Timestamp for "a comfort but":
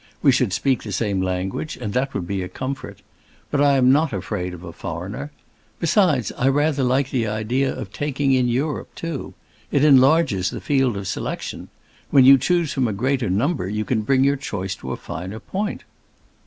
2.41-3.61